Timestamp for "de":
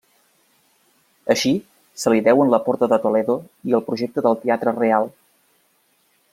2.95-2.99